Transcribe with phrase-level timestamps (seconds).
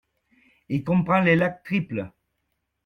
[0.69, 2.11] Il comprend les lacs Triple.